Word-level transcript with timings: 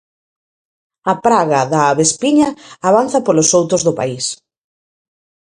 A 1.11 1.13
praga 1.25 1.61
da 1.71 1.81
avespiña 1.93 2.49
avanza 2.89 3.19
polos 3.25 3.47
soutos 3.53 3.81
do 3.87 3.93
país. 3.99 4.25